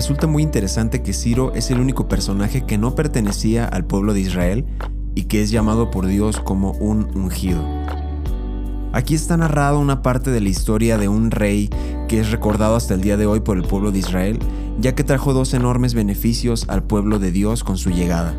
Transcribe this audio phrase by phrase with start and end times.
[0.00, 4.20] resulta muy interesante que Ciro es el único personaje que no pertenecía al pueblo de
[4.20, 4.64] Israel
[5.14, 7.62] y que es llamado por Dios como un ungido.
[8.94, 11.68] Aquí está narrada una parte de la historia de un rey
[12.08, 14.38] que es recordado hasta el día de hoy por el pueblo de Israel,
[14.78, 18.34] ya que trajo dos enormes beneficios al pueblo de Dios con su llegada.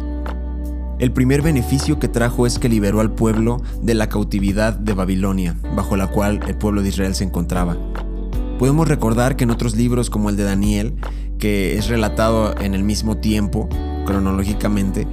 [0.98, 5.56] El primer beneficio que trajo es que liberó al pueblo de la cautividad de Babilonia,
[5.76, 7.78] bajo la cual el pueblo de Israel se encontraba.
[8.58, 10.96] Podemos recordar que en otros libros como el de Daniel,
[11.42, 13.68] que es relatado en el mismo tiempo,
[14.06, 15.08] cronológicamente,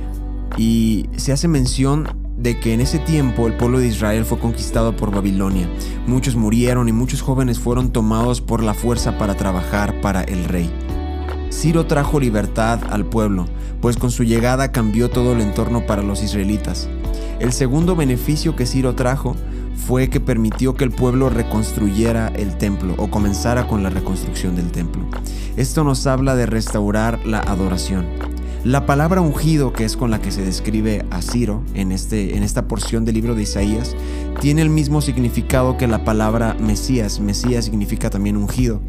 [0.58, 4.94] y se hace mención de que en ese tiempo el pueblo de Israel fue conquistado
[4.94, 5.68] por Babilonia.
[6.06, 10.70] Muchos murieron y muchos jóvenes fueron tomados por la fuerza para trabajar para el rey.
[11.50, 13.46] Ciro trajo libertad al pueblo,
[13.80, 16.90] pues con su llegada cambió todo el entorno para los israelitas.
[17.40, 19.34] El segundo beneficio que Ciro trajo
[19.86, 24.70] fue que permitió que el pueblo reconstruyera el templo o comenzara con la reconstrucción del
[24.70, 25.06] templo.
[25.56, 28.06] Esto nos habla de restaurar la adoración.
[28.64, 32.42] La palabra ungido, que es con la que se describe a Ciro en, este, en
[32.42, 33.96] esta porción del libro de Isaías,
[34.40, 37.20] tiene el mismo significado que la palabra Mesías.
[37.20, 38.80] Mesías significa también ungido.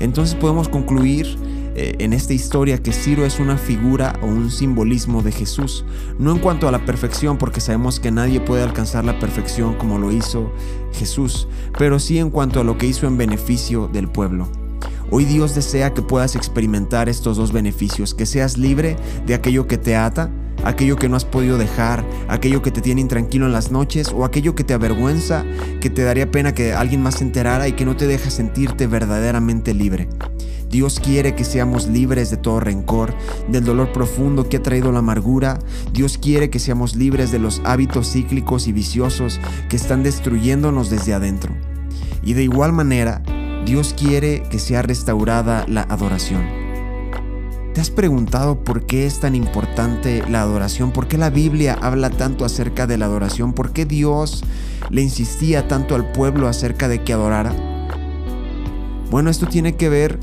[0.00, 1.38] Entonces podemos concluir
[1.74, 5.84] eh, en esta historia que Ciro es una figura o un simbolismo de Jesús,
[6.18, 9.98] no en cuanto a la perfección, porque sabemos que nadie puede alcanzar la perfección como
[9.98, 10.52] lo hizo
[10.92, 14.48] Jesús, pero sí en cuanto a lo que hizo en beneficio del pueblo.
[15.10, 19.78] Hoy Dios desea que puedas experimentar estos dos beneficios, que seas libre de aquello que
[19.78, 20.30] te ata,
[20.64, 24.24] aquello que no has podido dejar, aquello que te tiene intranquilo en las noches o
[24.24, 25.44] aquello que te avergüenza,
[25.80, 28.86] que te daría pena que alguien más se enterara y que no te deja sentirte
[28.86, 30.08] verdaderamente libre.
[30.70, 33.14] Dios quiere que seamos libres de todo rencor,
[33.48, 35.58] del dolor profundo que ha traído la amargura.
[35.92, 41.14] Dios quiere que seamos libres de los hábitos cíclicos y viciosos que están destruyéndonos desde
[41.14, 41.54] adentro.
[42.22, 43.22] Y de igual manera,
[43.64, 46.42] Dios quiere que sea restaurada la adoración.
[47.74, 50.92] ¿Te has preguntado por qué es tan importante la adoración?
[50.92, 53.52] ¿Por qué la Biblia habla tanto acerca de la adoración?
[53.52, 54.44] ¿Por qué Dios
[54.90, 57.52] le insistía tanto al pueblo acerca de que adorara?
[59.10, 60.20] Bueno, esto tiene que ver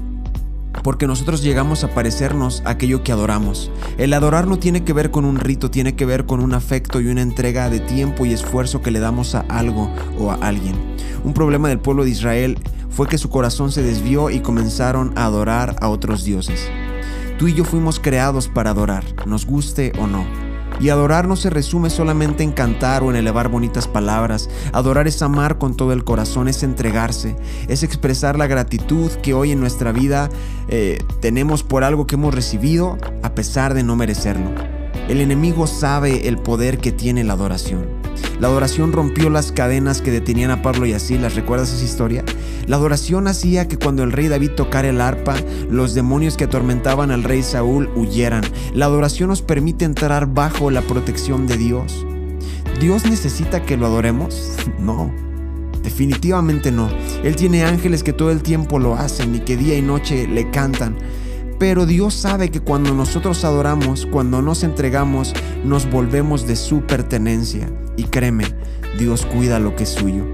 [0.84, 3.72] porque nosotros llegamos a parecernos a aquello que adoramos.
[3.98, 7.02] El adorar no tiene que ver con un rito, tiene que ver con un afecto
[7.02, 10.76] y una entrega de tiempo y esfuerzo que le damos a algo o a alguien.
[11.24, 12.58] Un problema del pueblo de Israel
[12.90, 16.70] fue que su corazón se desvió y comenzaron a adorar a otros dioses.
[17.38, 20.51] Tú y yo fuimos creados para adorar, nos guste o no.
[20.82, 24.50] Y adorar no se resume solamente en cantar o en elevar bonitas palabras.
[24.74, 27.36] Adorar es amar con todo el corazón, es entregarse,
[27.68, 30.30] es expresar la gratitud que hoy en nuestra vida
[30.70, 34.50] eh, tenemos por algo que hemos recibido a pesar de no merecerlo.
[35.08, 38.01] El enemigo sabe el poder que tiene la adoración.
[38.42, 42.26] La adoración rompió las cadenas que detenían a Pablo y así, ¿las recuerdas esa historia?
[42.66, 45.36] La adoración hacía que cuando el rey David tocara el arpa,
[45.70, 48.42] los demonios que atormentaban al rey Saúl huyeran.
[48.74, 52.04] La adoración nos permite entrar bajo la protección de Dios.
[52.80, 54.54] ¿Dios necesita que lo adoremos?
[54.80, 55.14] No.
[55.84, 56.90] Definitivamente no.
[57.24, 60.50] Él tiene ángeles que todo el tiempo lo hacen y que día y noche le
[60.50, 60.98] cantan.
[61.62, 65.32] Pero Dios sabe que cuando nosotros adoramos, cuando nos entregamos,
[65.64, 67.72] nos volvemos de su pertenencia.
[67.96, 68.46] Y créeme,
[68.98, 70.26] Dios cuida lo que es suyo.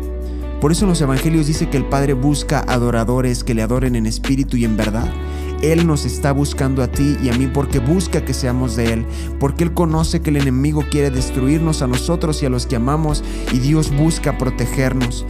[0.61, 4.05] Por eso en los evangelios dice que el Padre busca adoradores que le adoren en
[4.05, 5.11] espíritu y en verdad.
[5.61, 9.05] Él nos está buscando a ti y a mí porque busca que seamos de Él,
[9.37, 13.21] porque Él conoce que el enemigo quiere destruirnos a nosotros y a los que amamos
[13.51, 15.25] y Dios busca protegernos.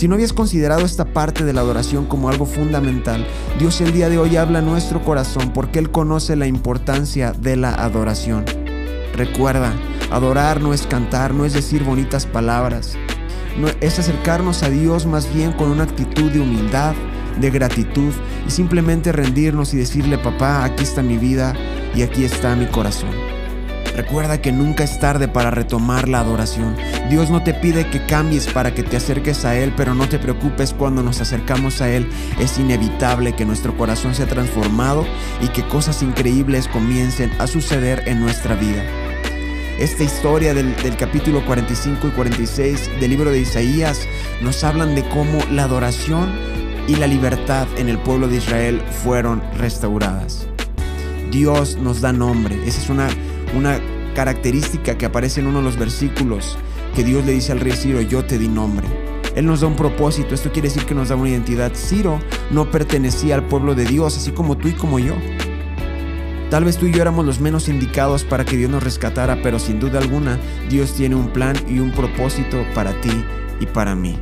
[0.00, 3.26] Si no habías considerado esta parte de la adoración como algo fundamental,
[3.58, 7.56] Dios el día de hoy habla a nuestro corazón porque Él conoce la importancia de
[7.56, 8.46] la adoración.
[9.14, 9.74] Recuerda,
[10.10, 12.96] adorar no es cantar, no es decir bonitas palabras,
[13.58, 16.94] no, es acercarnos a Dios más bien con una actitud de humildad,
[17.38, 18.14] de gratitud
[18.48, 21.54] y simplemente rendirnos y decirle, papá, aquí está mi vida
[21.94, 23.39] y aquí está mi corazón.
[23.96, 26.76] Recuerda que nunca es tarde para retomar la adoración.
[27.08, 30.18] Dios no te pide que cambies para que te acerques a Él, pero no te
[30.18, 32.08] preocupes cuando nos acercamos a Él.
[32.38, 35.06] Es inevitable que nuestro corazón sea transformado
[35.40, 38.84] y que cosas increíbles comiencen a suceder en nuestra vida.
[39.80, 44.06] Esta historia del, capítulo 45 y 46 del libro de Isaías
[44.42, 46.30] nos hablan de cómo la adoración
[46.86, 50.46] y la libertad en el pueblo de Israel fueron restauradas.
[51.30, 52.56] Dios nos da nombre.
[52.66, 53.08] Esa es una
[53.54, 53.80] una
[54.14, 56.58] característica que aparece en uno de los versículos
[56.94, 58.86] que Dios le dice al rey Ciro, yo te di nombre.
[59.36, 61.72] Él nos da un propósito, esto quiere decir que nos da una identidad.
[61.74, 62.18] Ciro
[62.50, 65.14] no pertenecía al pueblo de Dios, así como tú y como yo.
[66.50, 69.60] Tal vez tú y yo éramos los menos indicados para que Dios nos rescatara, pero
[69.60, 70.38] sin duda alguna
[70.68, 73.24] Dios tiene un plan y un propósito para ti
[73.60, 74.18] y para mí.